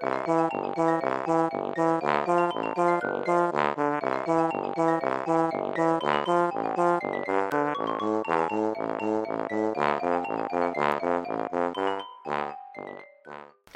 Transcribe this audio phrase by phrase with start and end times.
[0.00, 0.08] 大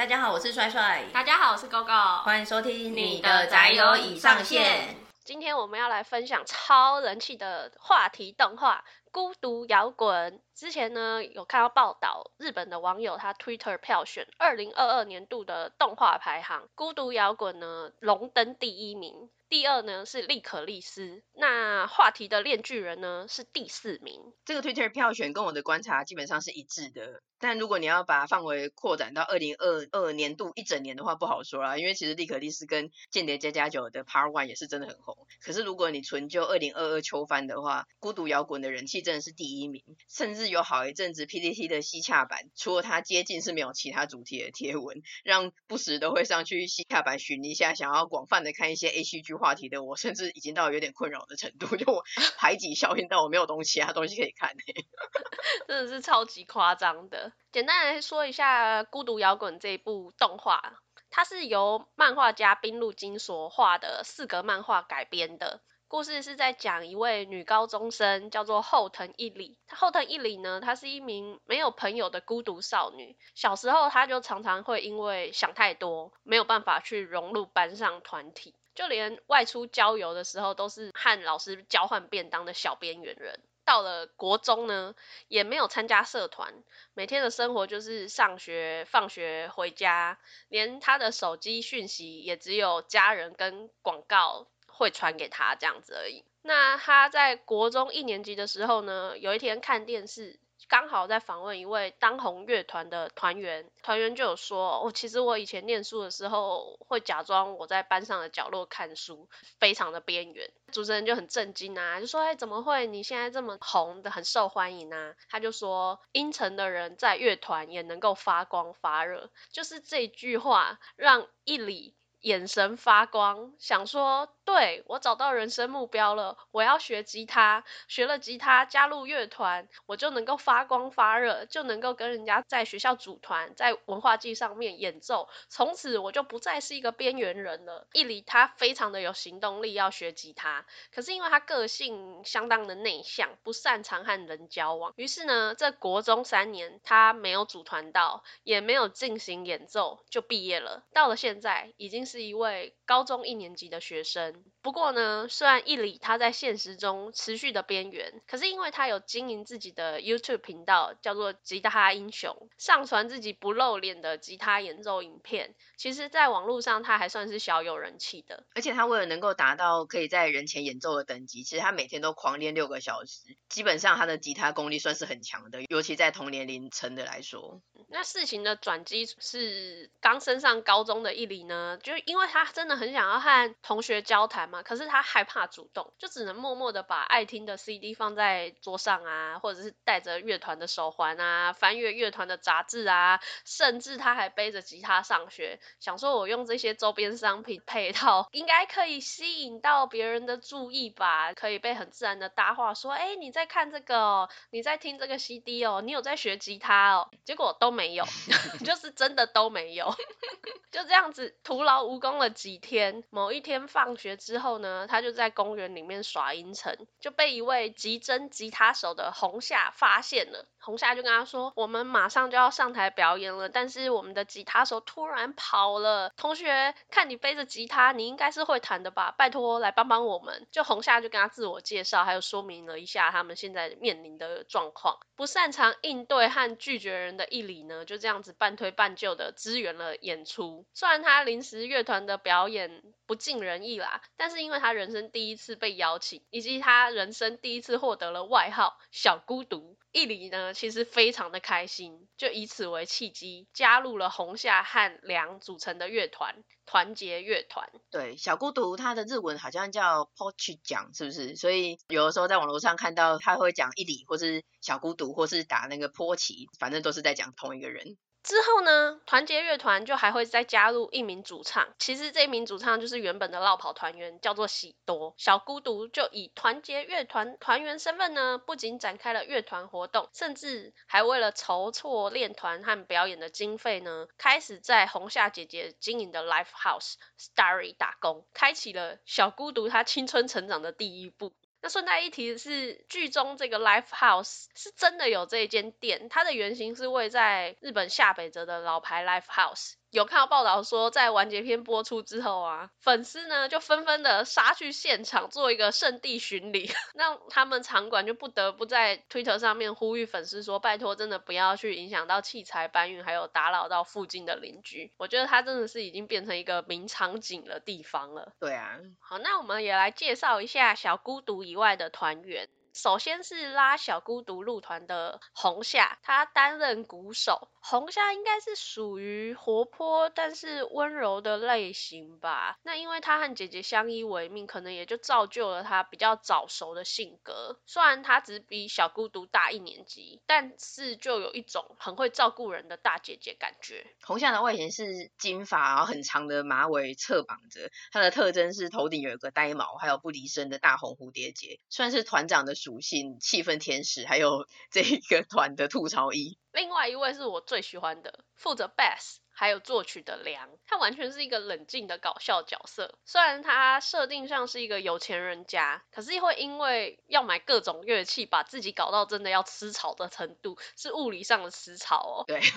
[0.07, 1.05] 家好，我是帅帅。
[1.13, 2.23] 大家好，我是 GoGo。
[2.23, 4.97] 欢迎收听你的宅友已上线。
[5.23, 8.83] 今天我们要来分享超人气的话题动画
[9.15, 10.33] 《孤独摇滚》。
[10.57, 19.31] 之前呢，有看到报道，日本的网友他 Twitter 票选二零二二年度的动画排行，《孤独摇滚》呢荣登第一名。
[19.49, 24.33] 第二呢是利可丽丝，那话题的链锯人呢是第四名。
[24.45, 35.17] 这个 Twitter 票选跟我的观察基本上是一致的，但如果你要把范围扩展到二零二二年度一整年的话，不好说啦，因为其实利可丽丝跟间谍加加九的 Part One 也是真的很红。
[35.45, 52.03] 可是如果你纯就二零二二秋番的话，孤独摇滚的人气真的是第一名，甚至有好一阵子 PPT 的西洽版，除了它接近是没有其他主题的贴文，让不时都会上去西洽版寻一下，想要广泛的看一些 ACG 话题的我，甚至已经到有点困扰的程度，就我
[52.39, 54.57] 排挤效应到我没有东西其他东西可以看，
[55.69, 57.33] 真的是超级夸张的。
[57.53, 60.81] 简单来说一下《孤独摇滚》这一部动画，
[61.11, 65.63] 它是由漫画家滨路金所画的四格漫画改编的。
[65.87, 69.59] 故事是在讲一位女高中生，叫做后藤一里。
[69.69, 73.17] 后藤一里呢，她是一名没有朋友的孤独少女。
[73.35, 83.39] 小时候，她就常常会因为想太多，没有办法去融入班上团体，就连外出郊游的时候，都是和老师交换便当的小边缘人。
[83.65, 84.95] 到了国中呢，
[85.29, 86.53] 也没有参加社团，
[86.93, 90.19] 每天的生活就是上学、放学回家，
[90.49, 94.49] 连她的手机讯息也只有家人跟广告。
[94.75, 96.25] 会传给他这样子而已。
[96.43, 112.87] 那他在国中一年级的时候呢，有一天看电视，刚好在访问一位当红乐团的团员，团员就有说：“哦，其实我以前念书的时候，会假装我在班上的角落看书，非常的边缘。”主持人就很震惊啊，就说：“哎，怎么会？
[112.87, 124.29] 你现在这么红的，很受欢迎啊？”他就说：“阴沉的人在乐团也能够发光发热。”就是这句话让一里眼神发光，想说。
[124.45, 137.87] 对，我找到人生目标了，我要学吉他，学了吉他加入乐团，我就能够发光发热，就能够跟人家在学校组团，在文化祭上面演奏，从此我就不再是一个边缘人了。
[137.95, 150.83] 一里他非常的有行动力，要学吉他，可是因为他个性相当的内向，不擅长和人交往，于是呢，这国中三年他没有组团到，也没有进行演奏，就毕业了。
[150.93, 154.45] 到了现在，已经是一位高中一年级的学生。
[154.63, 168.47] 不过呢，虽然一里他在现实中持续的边缘，可是因为他有经营自己的 YouTube 频道，叫做吉他英雄，上传自己不露脸的吉他演奏影片，其实在网络上他还算是小有人气的。
[168.55, 177.61] 而且他为了能够达到可以在人前演奏的等级，其实他每天都狂练六个小时，基本上他的吉他功力算是很强的，尤其在同年龄层的来说。
[177.97, 208.05] 那事情的转机是刚升上高中的一里呢，就因为他真的很想要和同学交谈嘛，可是他害怕主动，就只能默默的把爱听的 CD 放在桌上啊，或者是带着乐团的手环啊，翻阅乐团的杂志啊，甚至他还背着吉他上学，想说我用这些周边商品配套，应该可以吸引到别人的注意吧，可以被很自然的搭话说，哎，你在看这个哦，你在听这个 CD 哦，你有在学吉他哦，结果都没没有，
[208.65, 209.95] 就是真的都没有，
[210.73, 213.05] 就这样子徒劳无功了几天。
[213.11, 220.47] 某一天放学之后呢，他就在公园里面耍阴沉，就被一位极真吉他手的红夏发现了。
[220.59, 226.11] 红夏就跟他说：“我们马上就要上台表演了，但是我们的吉他手突然跑了。
[226.17, 229.15] 同学，看你背着吉他，你应该是会弹的吧？
[229.19, 234.99] 拜托来帮帮我们。”就红夏就跟他自我介绍，还有说明了一下他们现在面临的状况。
[235.17, 240.67] 不擅长应对和拒绝人的毅力呢，就这样子半推半就的支援了演出。
[240.75, 257.71] 虽然他临时乐团的表演不尽人意啦，但是因为他人生第一次被邀请，以及他人生第一次获得了外号“小孤独”，一里呢其实非常的开心，就以此为契机，加入了红夏和梁组成的乐团——团结乐团。
[257.91, 261.37] 对，小孤独他的日文好像叫 Pochi 讲，是不是？
[261.37, 267.97] 所以有的时候在网络上看到他会讲一里，或是小孤独，或是打那个坡奇，反正都是在讲同一个人。
[268.25, 275.15] 之后呢，团结乐团就还会再加入一名主唱，其实这一名主唱就是原本的落跑团员，叫做喜多。
[275.19, 291.35] 小孤独就以团结乐团团员身份呢，不仅展开了乐团活动，甚至还为了筹措练团和表演的经费呢，开始在红夏姐姐经营的 Live House Starry 打工，开启了小孤独他青春成长的第一步。
[291.65, 299.73] 那顺带一提的是，剧中这个 Life House 是真的有这一间店，它的原型是位在日本下北泽的老牌 Life House。
[299.95, 314.93] 有看到报道说，在完结篇播出之后啊，粉丝呢就纷纷的杀去现场做一个圣地巡礼， 那他们场馆就不得不在 Twitter 上面呼吁粉丝说，拜托真的不要去影响到器材搬运，还有打扰到附近的邻居。
[314.97, 318.33] 我觉得它真的是已经变成一个名场景的地方了。
[318.41, 322.49] 对啊，好，那我们也来介绍一下小孤独以外的团员。
[322.75, 327.49] 首先是拉小孤独入团的红夏，他担任鼓手。
[327.67, 332.59] 红夏应该是属于活泼但是温柔的类型吧。
[332.63, 337.59] 那因为他和姐姐相依为命，可能也就造就了他比较早熟的性格。
[337.65, 343.87] 虽然他只比小孤独大一年级，但是就有一种很会照顾人的大姐姐感觉。
[344.03, 356.37] 红夏的外形是金发，然后很长的马尾侧绑着，它的特征是头顶有一个呆毛，还有不离身的大红蝴蝶结，算是团长的属性，气氛天使，还有这个团的吐槽役。
[356.55, 362.99] 另外一位是我最喜欢的，负责 bass 还有作曲的梁，他完全是一个冷静的搞笑角色。
[363.05, 372.25] 虽然他设定上是一个有钱人家，可是会因为要买各种乐器，把自己搞到真的要吃草的程度，是物理上的吃草哦。
[372.27, 372.41] 对。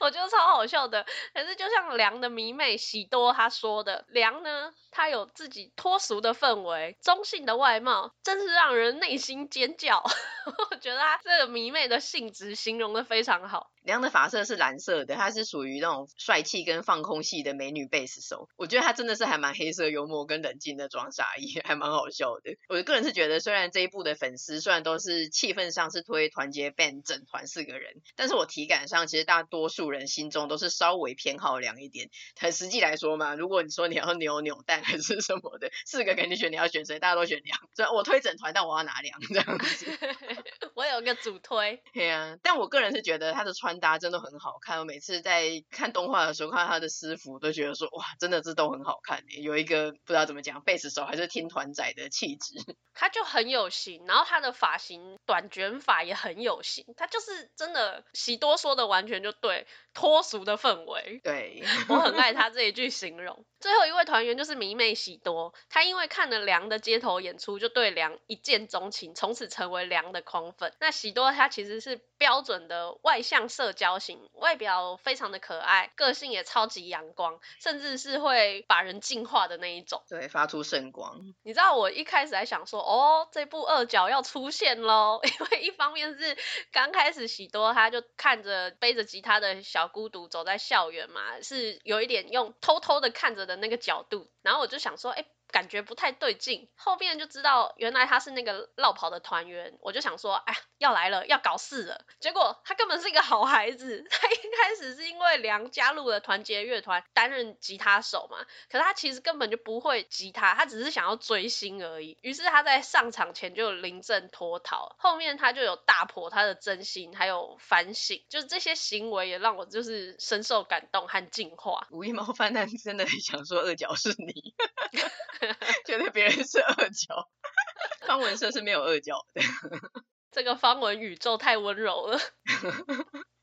[0.00, 1.04] 我觉得超好笑的，
[1.34, 10.02] 可是就像梁的迷妹喜多他说的，梁呢，他有自己脱俗的氛围，中性的外貌，真是让人内心尖叫。
[10.70, 13.70] 我觉得他这个迷妹的性质形容的非常好。
[13.86, 18.48] 梁的发色是蓝色的，她是属于那种帅气跟放空系的美女贝斯手。
[18.56, 22.56] 我觉得她真的是还蛮黑色幽默跟冷静的装傻一， 还蛮好笑的。
[22.68, 32.10] 我个人是觉得，虽然这一部的粉丝虽然都是气氛上是推团结 band 整团四个人，但是我体感上其实大多数人心中都是稍微偏好梁一点。
[32.38, 36.98] 很实际来说嘛，如果你说你要扭扭蛋还是什么的，四个给你选，你要选谁？
[36.98, 37.56] 大家都选梁。
[37.76, 39.86] 所以我推整团，但我要拿梁这样子。
[40.74, 41.80] 我有个主推。
[41.94, 44.78] 对啊，但我个人是觉得他的穿搭真的很好看。
[44.80, 49.22] 我每次在看动画的时候，看到他的私服，都觉得说哇，真的是都很好看。
[49.42, 52.54] 有一个不知道怎么讲，贝斯手还是听团仔的气质。
[52.98, 56.84] 他就很有型，然后他的发型短卷发也很有型。
[56.96, 61.20] 他就是真的，喜多说的完全就对，脱俗的氛围。
[61.22, 63.44] 对，我很爱他这一句形容。
[63.60, 70.72] 最后一位团员就是迷妹喜多，他因为看了梁的街头演出，就对梁一见钟情，从此成为梁的狂粉。
[70.80, 80.02] 那喜多他其实是标准的外向社交型，外表非常的可爱，个性也超级阳光，甚至是会把人净化的那一种。
[80.08, 81.20] 对，发出圣光。
[81.42, 86.36] 你知道我一开始还想说，哦，这部二角要出现喽， 因为一方面是
[86.72, 95.24] 刚开始喜多他就看着背着吉他的小孤独走在校园嘛，是有一点用偷偷的看着的那个角度，然后我就想说，哎。
[95.50, 102.04] 感觉不太对劲，后面就知道原来他是那个落跑的团员，我就想说，哎，要来了，要搞事了。
[102.20, 112.18] 结果他根本是一个好孩子， 他一开始是因为梁加入了团结乐团担任吉他手嘛，可是他其实根本就不会吉他，他只是想要追星而已。
[112.22, 121.86] 于是他在上场前就临阵脱逃，后面他就有大破他的真心，还有反省，就是这些行为也让我就是深受感动和净化。
[121.90, 124.54] 五一猫泛滥真的很想说二脚是你。
[125.86, 127.28] 觉得别人是二角，
[128.06, 129.42] 方文社是没有二角的。
[130.30, 132.18] 这个方文宇宙太温柔了。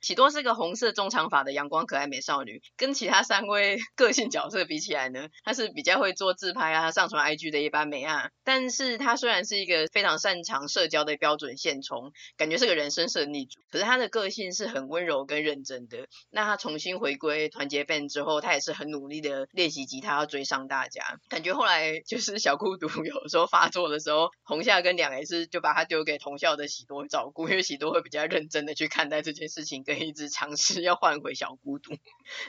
[0.04, 8.30] 喜多是个红色中长发的阳光可爱美少女，跟其他三位个性角色比起来呢，她是比较会做自拍啊、上传 IG 的一般美啊。
[8.44, 16.06] 但是她虽然是一个非常擅长社交的标准现充，感觉是个人生胜利组，可是她的个性是很温柔跟认真的。
[16.30, 21.02] 那她重新回归团结 band 之后，她也是很努力的练习吉他，要追上大家。
[21.30, 29.93] 感觉后来就是小孤独有时候发作的时候，红夏跟两 S 就把她丢给同校的喜多照顾，因为喜多会比较认真的去看待这件事情跟。
[30.00, 31.92] 一直尝试要换回小孤独，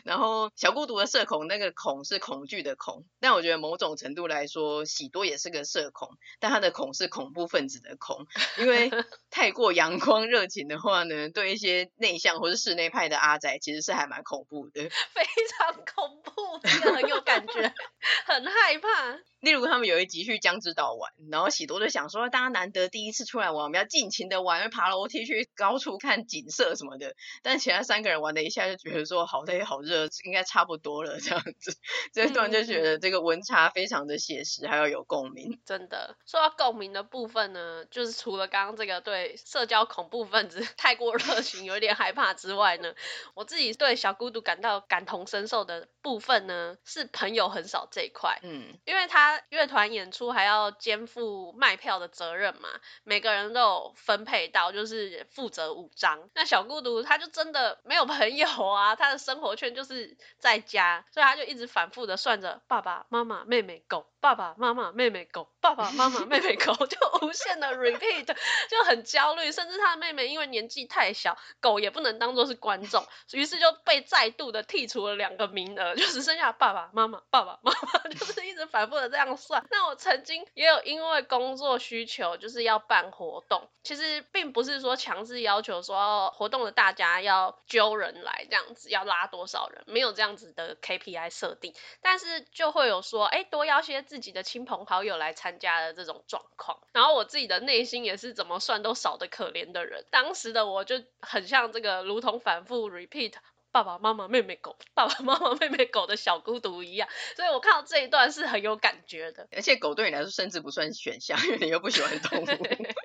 [0.04, 6.08] 然后小孤独的社恐，那个恐是恐惧的恐，但我觉得某种程度来说，喜多也是个社恐，
[6.40, 8.26] 但他的恐是恐怖分子的恐，
[8.58, 8.90] 因为
[9.30, 15.22] 太过阳光热情的话呢，对一些内向或是室内派的阿宅，其实是还蛮恐怖的，非
[15.58, 17.74] 常恐怖，真的很有感觉，
[18.26, 19.18] 很害怕。
[19.40, 27.14] 例如他们有一集去江之岛玩，然后喜多就想说，大家难得第一次出来玩，我们要尽情的玩，爬楼梯去高处看景色什么的。
[27.42, 31.76] 但其他三个人玩了一下就觉得说好累好热，应该差不多了这样子。
[32.12, 35.60] 这段就觉得这个温差非常的写实，还要有共鸣。
[35.64, 42.94] 真的，说到共鸣的部分呢，就是除了刚刚这个对社交恐怖分子 太过热情，有点害怕之外呢，
[43.34, 48.38] 我自己对小孤独感到感同身受的部分呢，是朋友很少这一块。
[48.42, 52.68] 嗯，因为他乐团演出还要肩负卖票的责任嘛，
[53.02, 56.30] 每个人都有分配到，就是负责五张。
[56.34, 64.06] 那小孤独他就就真的没有朋友啊，他的生活圈就是在家，所以他就一直反复的算着爸爸妈妈妹妹狗。
[64.24, 68.24] 爸爸妈妈妹妹狗，爸爸妈妈妹妹狗， 就无限的 repeat，
[68.70, 79.62] 就很焦虑，甚至他的妹妹因为年纪太小，狗也不能当做是观众，于是就被再度的剔除了两个名额，就只剩下爸爸妈妈，爸爸妈妈， 就是一直反复的这样算。
[79.70, 94.02] 那我曾经也有因为工作需求，就是要办活动，其实并不是说强制要求说活动的大家要揪人来这样子，要拉多少人，没有这样子的 KPI 设定，但是就会有说，哎，多邀些。
[94.14, 100.04] 自己的亲朋好友来参加的这种状况，然后我自己的内心也是怎么算都少的可怜的人。
[100.08, 103.32] 当时的我就很像这个，如同反复 repeat
[103.72, 107.08] 爸爸妈妈妹妹狗， 爸爸妈妈妹妹狗的小孤独一样。
[107.34, 109.48] 所以我看到这一段是很有感觉的。
[109.50, 112.46] 而且狗对你来说甚至不算选项，因为你又不喜欢动物。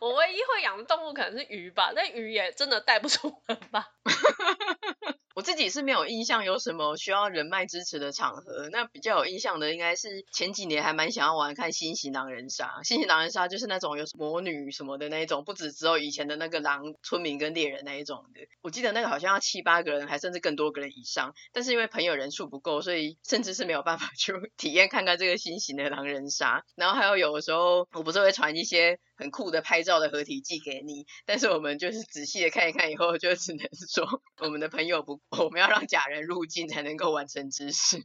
[0.00, 3.86] 我唯一会养的动物可能是鱼吧，但鱼也真的带不出门吧。
[5.34, 18.40] 我自己是没有印象有什么需要人脉支持的场合，那比较有印象的应该是前几年还蛮想要玩看新型狼人杀，新型狼人杀就是那种有魔女什么的那一种，不止只有以前的那个狼村民跟猎人那一种的。
[18.62, 26.64] 我记得那个好像要七八个人，还甚至更多个人以上，但是因为朋友人数不够，所以 甚至是没有办法去体验看看这个新型的狼人杀。
[26.76, 35.20] 然后还有有的时候，我不是会传一些很酷的拍照的合体寄给你，但是我们就是仔细的看一看以后，就只能说 我们的朋友不。
[35.30, 37.98] 我们要让假人入境才能够完成之事，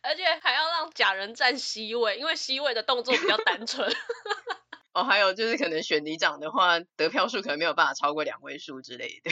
[0.00, 3.90] 而且还要让假人站 C 位，因为 C 位的动作比较单纯。
[4.94, 9.30] 哦，还有就是可能选里长的话，得票数可能没有办法超过两位数之类的，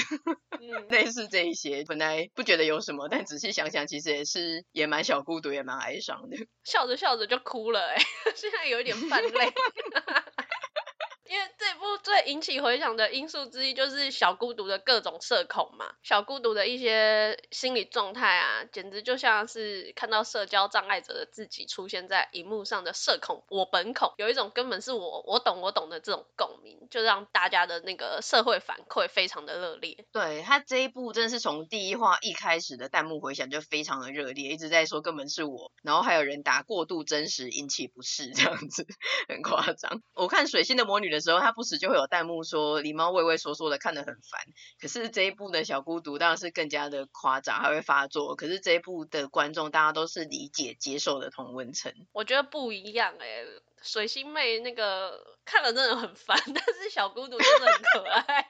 [0.58, 6.36] 嗯、 类似这一些，本来不觉得有什么，但仔细想想，其实也是也蛮小孤独，也蛮哀伤的。
[6.64, 8.02] 笑着笑着就哭了，哎，
[8.34, 9.52] 现在有一点泛泪。
[11.30, 15.94] 因为这部最引起回响的因素之一，就是小孤独的各种社恐嘛。
[16.02, 30.04] 小孤独的一些心理状态啊，简直就像是看到社交障碍者的自己出现在荧幕上的社恐我本恐，有一种根本是我我懂我懂的这种共鸣，就让大家的那个社会反馈非常的热烈。
[30.10, 38.84] 对，他这一部真的是从第一话一开始的弹幕回响就非常的热烈，一直在说根本是我，然后还有人打过度真实引起不适这样子，
[39.28, 40.02] 很夸张。
[40.14, 44.40] 我看水星的魔女的时候，他不时就会有弹幕说狸猫畏畏缩缩的，看得很烦。
[44.80, 48.36] 可是这一部的小孤独当然是更加的夸张，还会发作。
[48.36, 51.92] 可是这一部的观众大家都是理解接受的同温层。
[52.12, 53.44] 我觉得不一样哎、
[53.82, 58.46] 水星妹那个看了真的很烦， 但是小孤独真的很可爱。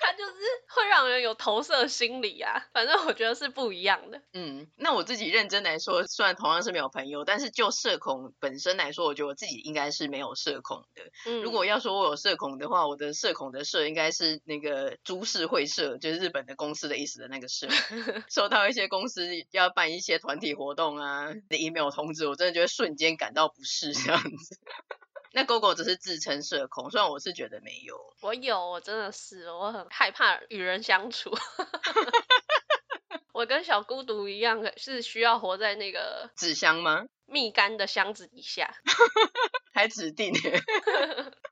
[0.00, 0.32] 他就是
[0.74, 4.20] 会让人有投射心理啊，反正我觉得是不一样的。
[4.32, 11.02] 嗯，那我自己认真来说，虽然同样是没有朋友，但是就社恐本身来说，我觉得我自己应该是没有社恐的。
[11.26, 17.68] 嗯，如果要说我有社恐的话，我的社恐的社应该是那个株式会社，就是日本的公司的意思的那个社。
[18.28, 24.58] 收到一些公司要办一些团体活动啊的 email 通知，我真的觉得瞬间感到不适这样子。
[25.32, 28.12] 那 GoGo 只是自称社恐，虽然我是觉得没有。
[28.20, 31.30] 我有，我真的是，我很害怕与人相处。
[33.32, 37.06] 我跟小孤独一样，是需要活在那个纸箱吗？
[37.26, 38.74] 蜜柑的箱子底下，
[39.72, 40.32] 还指定。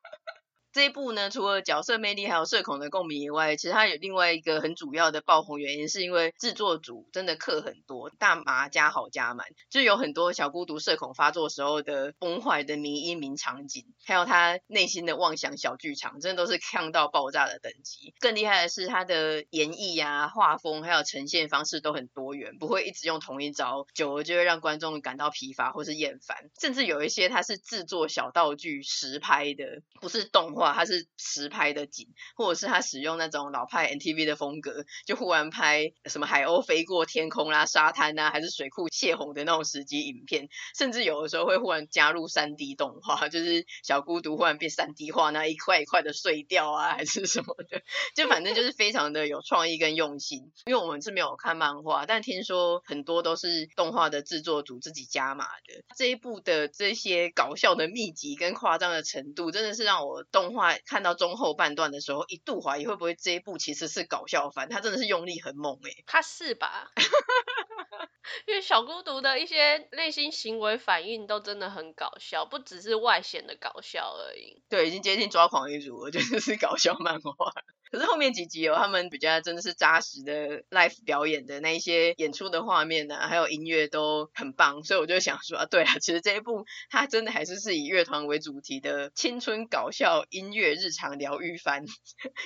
[0.78, 18.14] 这一部呢，除了角色魅力还有社恐的共鸣以外，其实它有另外一个很主要的爆红原因，是因为制作组真的课很多，大麻加好加满，就有很多小孤独社恐发作时候的崩坏的名音名场景，还有他内心的妄想小剧场，真的都是呛到爆炸的等级。
[18.20, 26.36] 更厉害的是他的演绎啊、画风还有呈现方式都很多元，不会一直用同一招，久了就会让观众感到疲乏或是厌烦。
[26.60, 30.67] 甚至有一些他是制作小道具实拍的，不是动画。
[30.72, 47.82] 他是实拍的景，或者是他使用那种老派 NTV 的风格，就忽然拍什么海鸥飞过天空啦、沙滩啊，还是水库泄洪的那种实际影片，甚至有的时候会忽然加入 3D 动画，就是小孤独忽然变 3D 化，那一块一块的碎掉啊，还是什么的，
[48.14, 50.52] 就反正就是非常的有创意跟用心。
[50.66, 55.84] 因为我们是没有看漫画，但听说很多都是动画的制作组自己加码的。
[55.96, 66.04] 这一部的这些搞笑的密集跟夸张的程度，真的是让我动动画看到中后半段的时候，一度怀疑会不会这一部其实是搞笑番，他真的是用力很猛诶、欸。
[66.06, 66.90] 他是吧？
[68.46, 74.62] 因为小孤独的一些内心行为反应都真的很搞笑，不只是外显的搞笑而已。
[74.70, 77.52] 对，已经接近抓狂一族了，就是是搞笑漫画。
[77.90, 91.84] 可是后面几集有他们比较真的是扎实的 live 表演的那一些演出的画面呢、啊，还有音乐都很棒，所以我就想说啊，对啊，其实这一部它真的还是是以乐团为主题的青春搞笑音乐日常疗愈番，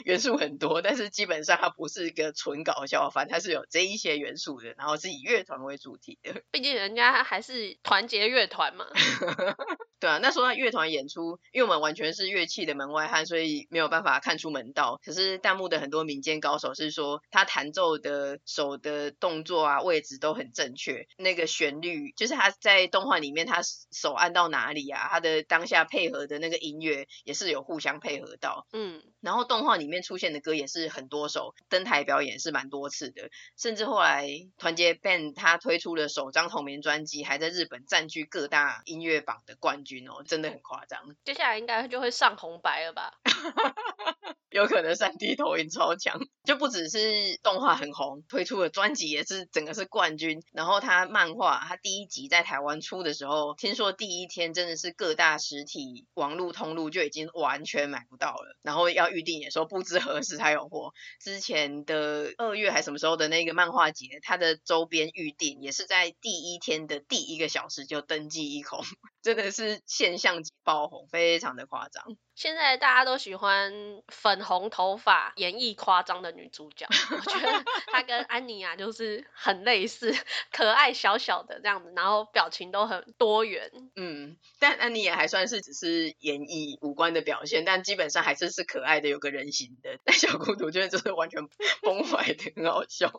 [0.05, 8.87] 元素很多，但是基本上它不是一个纯搞笑番，它是有这一些元素的，然后是以乐团为主题的，毕竟人家还是团结乐团嘛。
[10.03, 14.99] 对啊，那说到乐团演出，因为我们完全是乐器的门外汉，所以没有办法看出门道。
[15.05, 23.61] 可是弹幕的很多民间高手是说，他弹奏的手的动作啊、位置都很正确，那个旋律就是他在动画里面，他
[23.93, 28.67] 手按到哪里啊，他的当下配合的那个音乐也是有互相配合到。
[28.73, 34.29] 嗯，然后动画里面出现的歌也是很多首，登台表演是蛮多次的，甚至后来
[34.59, 39.92] 团结 band 他推出了首张同名专辑，还在日本占据各大音乐榜的冠军。
[40.27, 43.13] 真的很夸张，接下来应该就会上红白了吧？
[44.51, 50.43] 有可能三 D 投影超强，就不只是动画很红，推出的专辑也是整个是冠军。
[50.53, 60.93] 然后他漫画，他第一集在台湾出的时候，听说第一天真的是各大实体网络通路就已经完全买不到了，然后要预定也说不知何时才有货。
[61.19, 68.85] 之前的二月还什么时候的那个漫画节，它的周边预定也是在第一天的第一个小时就登记一空，
[69.23, 72.17] 真的是现象级爆红，非常的夸张。
[72.35, 73.73] 现在大家都喜欢
[74.09, 77.63] 粉红头发、演绎夸张的女主角，我觉得
[77.93, 80.15] 她跟安妮亚就是很类似，
[80.51, 83.71] 可爱小小的这样子，然后表情都很多元。
[83.95, 89.99] 嗯，但安妮亚还算是只是演绎五官的表现，但基本上还是是可爱的，有个人形的。
[90.05, 91.47] 但小孤独觉得就是完全
[91.83, 93.13] 崩坏的，很好笑。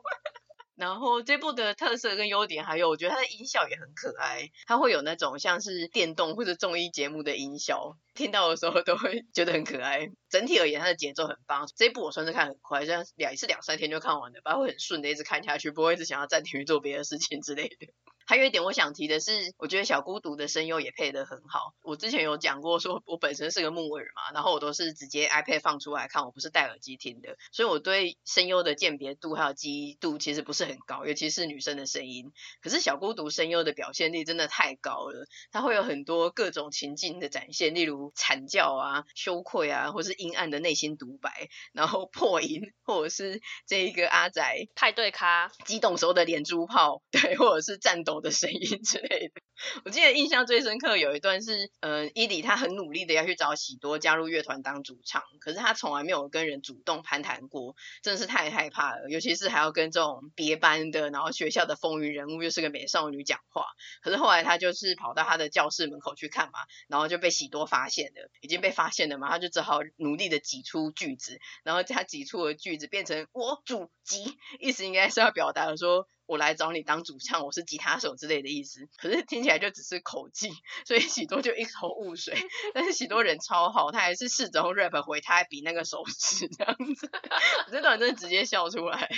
[0.75, 10.10] 然后这部的特色跟优点还有，我觉得它的音效也很可爱，它会有那种像是电动或者综艺节目的音效，听到的时候都会觉得很可爱。
[10.34, 11.70] 整体而言，它的节奏很棒。
[11.75, 17.94] 这一部我算是看很快，像两一次两三天就看完了，不然会很顺的一直看下去，不会一直想要暂停去做别的事情之类的。
[18.25, 21.74] 还有一点我想提的是，我觉得小孤独的声优也配得很好。
[21.81, 32.31] 我之前有讲过，说我本身是个木耳嘛，然后我都是直接 iPad 放出来看，我不是戴耳机听的，所以我对声优的鉴别度还有记忆度其实不是很高，尤其是女生的声音。
[32.62, 48.24] 可是小孤独声优的表现力真的太高了，它会有很多各种情境的展现，例如惨叫啊、羞愧啊，或是阴暗的内心独白，然后破音，或者是这一个阿宅派对咖激动时候的连珠炮，对，或者是战斗。
[48.24, 49.42] 的声音之类的，
[49.85, 63.68] 我记得印象最深刻有一段是，呃，伊里他很努力的要去找喜多加入乐团当主唱，可是他从来没有跟人主动攀谈过，真的是太害怕了，尤其是还要跟这种别班的，然后学校的风云人物又是个美少女讲话，
[64.01, 76.07] 可是后来他就是跑到他的教室门口去看嘛，然后就被喜多发现了，已经被发现了嘛，他就只好努力的挤出句子，然后他挤出的句子变成我主吉，意思应该是要表达说。
[76.25, 80.51] 我来找你当主唱，我是吉他手之类的意思，可是听起来就只是口技，
[80.86, 82.33] 所以喜多就一头雾水。
[82.74, 87.12] 但是喜多人超好，他还是试着用 rap 回他，还比那个手势这样子，
[87.72, 89.09] 这段真的直接笑出来，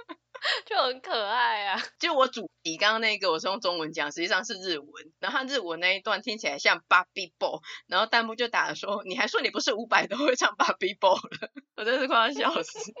[0.66, 1.80] 就很可爱啊。
[1.98, 4.88] 就我主题刚刚那个，我是用中文讲，实际上是日文。
[5.20, 12.92] 然后他日文那一段听起来像 Barbie Ball，然后弹幕就打说：“你还说你不是五百都会唱 Barbie Ball 了？”我真是快要笑死。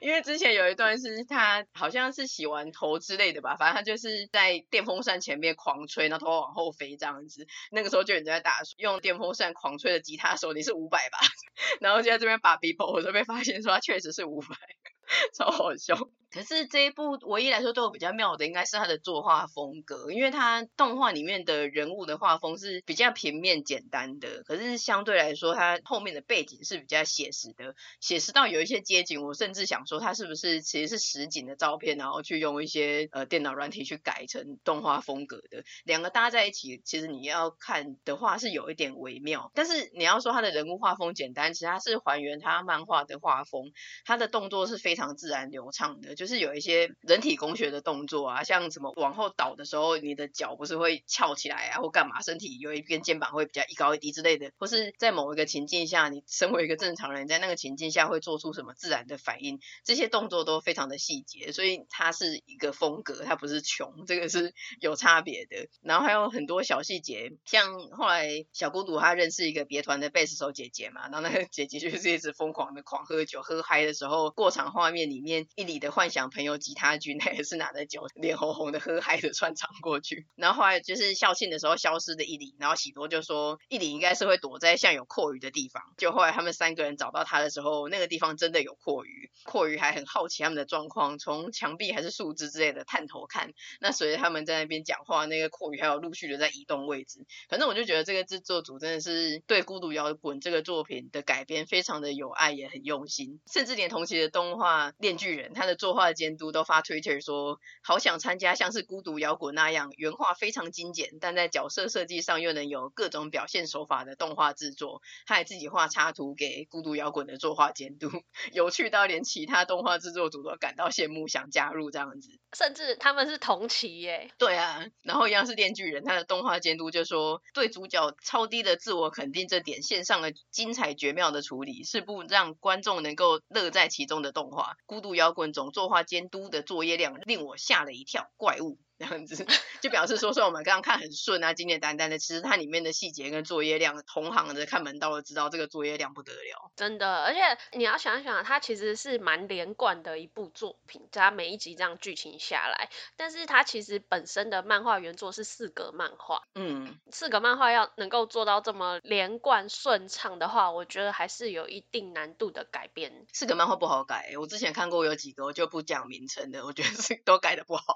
[0.00, 7.46] 因为之前有一段是他好像是洗完头之类的吧，反正他就是在电风扇前面狂吹，然后头往后飞这样子。
[7.70, 11.18] 那个时候就有人在打用电风扇狂吹的吉他手，你是五百吧？
[11.80, 14.48] 然后就在这边把 b e b o 我就被发现说他确实是五百，
[15.36, 15.96] 超好笑。
[16.30, 39.50] 可是这一部唯一来说对我比较妙的，应该是他的作画风格，因为他动画里面的人物的画风是比较平面简单的，可是相对来说，他后面的背景是比较写实的，写实到有一些街景，我甚至想说他是不是其实是实景的照片，然后去用一些呃电脑软体去改成动画风格的，两个搭在一起，其实你要看的话是有一点微妙。
[39.54, 43.72] 但是你要说他的人物画风简单，其实他是还原他漫画的画风，
[44.04, 46.14] 他的动作是非常自然流畅的。
[46.20, 65.68] 就是有一些人体工学的动作啊，像什么往后倒的时候，你的脚不是会翘起来啊，或干嘛，身体有一边肩膀会比较一高一低之类的，或是在某一个情境下，你身为一个正常人，在那个情境下会做出什么自然的反应，这些动作都非常的细节，所以它是一个风格，它不是穷，这个是 有差别的。
[65.80, 80.26] 然后还有很多小细节，像后来小孤独他认识一个别团的贝斯手姐姐嘛，然后那个姐姐就是一直疯狂的狂喝酒，喝嗨的时候，过场画面里面，一里的幻想朋友吉他君， 那也是拿着酒，脸红红的喝嗨的串场过去。
[80.36, 85.82] 然后后来就是校庆的时候消失的一里，然后喜多就说一里应该是会躲在像有蛞蝓的地方。
[85.96, 93.52] 就后来他们三个人找到他的时候，那个地方真的有蛞蝓，蛞蝓还很好奇他们的状况，从墙壁还是树枝之类的探头看。
[93.80, 97.26] 那随着他们在那边讲话，那个蛞蝓还有陆续的在移动位置。
[97.48, 103.40] 反正我就觉得这个制作组真的是对《孤独摇滚》这个作品的改编非常的有爱，也很用心。
[103.52, 115.02] 甚至连同期的动画《链锯人》，他的作画监督都发 Twitter 说，好想参加像是《孤独摇滚》那样原画非常精简，但在角色设计上又能有各种表现手法的动画制作。
[115.26, 118.10] 他还自己画插图给《孤独摇滚》的作画监督，
[118.52, 122.30] 有趣到连其他动画制作组都感到羡慕，想加入这样子。
[122.56, 124.30] 甚至他们是同期耶。
[124.38, 134.72] 对啊，然后一样是《电锯人》，他的动画监督就说，对主角超低的自我肯定这点线上的精彩绝妙的处理，是部让观众能够乐在其中的动画。
[134.86, 138.78] 《孤独摇滚》总作化监督的作业量令我吓了一跳，怪物。
[139.00, 139.46] 这样子
[139.80, 146.70] 就表示说，说我们刚刚看很顺啊，简简单单的，其实它里面的细节跟作业量，同行的看门道都知道这个作业量不得了。
[146.76, 147.40] 真的，而且
[147.72, 163.26] 你要想一想，它其实是蛮连贯的一部作品，它每一集这样剧情下来，但是它其实本身的漫画原作是四格漫画，嗯，四格漫画要能够做到这么连贯顺畅的话，我觉得还是有一定难度的改编。
[163.32, 167.89] 四格漫画不好改，我之前看过有几个，我就不讲名称的，我觉得是 都改的不好。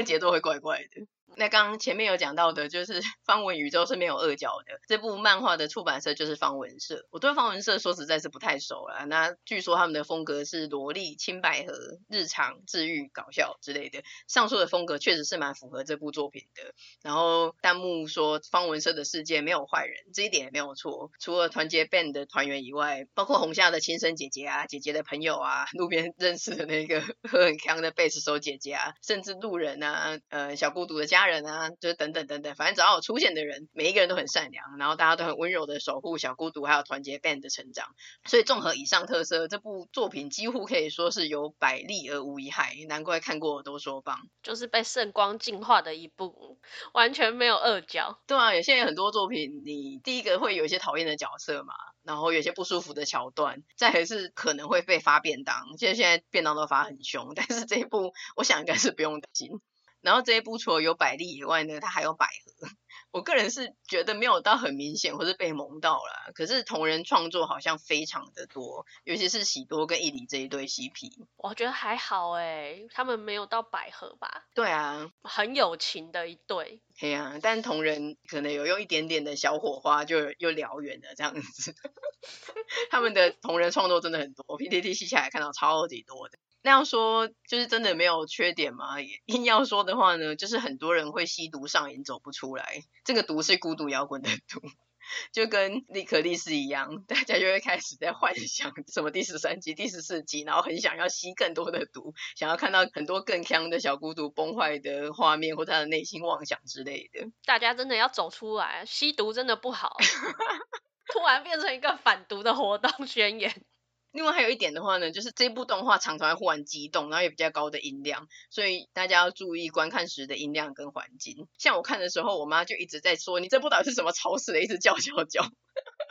[0.00, 1.06] 个节奏会怪怪的。
[1.40, 4.78] 那刚刚前面有讲到的，就是 方文宇宙是没有二角的。
[4.86, 7.06] 这部漫画的出版社就是方文社。
[7.08, 9.06] 我对方文社说实在是不太熟了。
[9.06, 11.72] 那据说他们的风格是萝莉、青百合、
[12.10, 14.02] 日常、治愈、搞笑之类的。
[14.28, 16.74] 上述的风格确实是蛮符合这部作品的。
[17.02, 21.10] 然后弹幕说方文社的世界没有坏人，这一点也没有错。
[21.20, 37.86] 除了团结 band 的团员以外，包括红夏的亲生姐姐啊、姐姐的朋友啊、路边认识的那个 喝很锵的贝斯手姐姐啊，甚至路人啊、呃小孤独的家人啊，就是等等等等，反正只要有出现的人，每一个人都很善良，然后大家都很温柔的守护小孤独，还有团结 band 的成长。
[38.24, 44.18] 所以综合以上特色，这部作品几乎可以说是有百利而无一害，难怪看过都说棒。
[44.42, 46.58] 就是被圣光净化的一部，
[46.92, 48.18] 完全没有二角。
[48.26, 55.76] 对啊，有些很多作品，你第一个会有一些讨厌的角色嘛，然后有些不舒服的桥段，再还是可能会被发便当。
[55.78, 59.60] 现在现在便当都发很凶，但是这一部我想应该是不用担心。
[60.00, 62.68] 然后这一部除了有百利以外呢，它还有百合。
[63.12, 66.32] 我个人是觉得没有到很明显，或是被萌到了。
[66.32, 74.46] 可是同人创作好像非常的多，尤其是喜多跟伊里这一对 CP，我觉得还好哎，他们没有到百合吧？
[74.54, 76.80] 对啊，很有情的一对。
[77.00, 81.74] 对啊，但同人可能有用一点点的小火花就又燎原了这样子。
[82.90, 86.38] 他们的同人创作真的很多，PTT 吸起来看到超级多的。
[86.62, 89.00] 那样说就是真的没有缺点吗？
[89.26, 92.82] 硬要说的话呢，就是很多人会吸毒上瘾走不出来。
[93.04, 94.60] 这个毒是孤独摇滚的毒，
[95.32, 107.26] 就跟利可利斯一样，大家就会开始在幻想什么第十三集、第十四集，然后很想要吸更多的毒，想要看到很多更强的小孤独崩坏的画面或他的内心妄想之类的。
[107.46, 109.96] 大家真的要走出来，吸毒真的不好，
[111.12, 113.64] 突然变成一个反毒的活动宣言。
[114.12, 121.46] 另外还有一点的话呢，就是这部动画常常会忽然激动，然后有比较高的音量，所以大家要注意观看时的音量跟环境。
[121.58, 125.42] 像我看的时候，我妈就一直在说：“你这部到底是什么吵死了，一直叫叫叫。”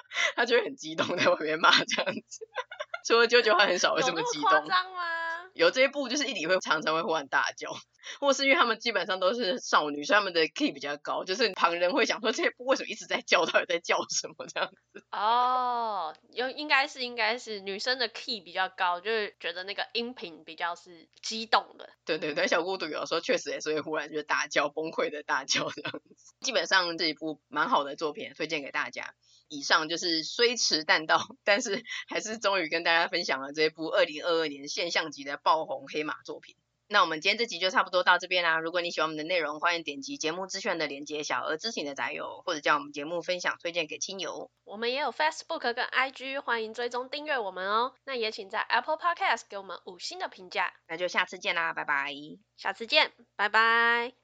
[0.35, 2.47] 她就会很激动，在外面骂这样子。
[3.05, 4.65] 除了啾啾，她很少会这么激动。
[5.53, 7.75] 有这一部就是一里会常常会忽然大叫，
[8.19, 15.03] 或是因为他们基本上都是少女，所以他们的 key 比较高，就是旁人会想说这一部为什么一直在叫，到底在叫什么这样子？
[15.11, 21.89] 哦，有应该是应该是女生的 key 比较高，就是觉得那个音频比较是激动的。
[22.05, 26.33] 对对对，小孤独有时候确实也是会忽然就大叫，崩溃的大叫这样子。
[26.41, 29.13] 基本上这一部蛮好的作品，推荐给大家。
[29.51, 36.55] 以上就是虽迟但到， 但是还是终于跟大家分享了这一部二零二二年现象级的爆红黑马作品。
[36.91, 38.57] 那我们今天这集就差不多到这边啦。
[38.57, 44.49] 如果你喜欢我们的内容，欢迎点击节目资讯的连接，小额支持你的宅友，或者将我们节目分享推荐给亲友。
[44.63, 47.93] 我们也有 Facebook 跟 IG，欢迎追踪订阅我们哦。
[48.05, 50.73] 那也请在 Apple Podcast 给我们五星的评价。
[50.87, 52.11] 那就下次见啦，拜拜。
[52.57, 54.13] 下次见，拜拜。